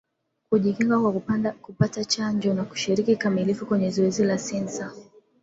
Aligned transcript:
Kujikinga 0.49 0.99
kwa 0.99 1.51
kupata 1.61 2.05
chanjo 2.05 2.53
na 2.53 2.63
kushiriki 2.63 3.11
kikamilifu 3.11 3.65
kwenye 3.65 3.89
zoezi 3.91 4.23
la 4.23 4.37
Sensa 4.37 4.91